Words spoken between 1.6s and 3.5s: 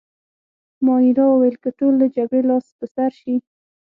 که ټول له جګړې لاس په سر شي.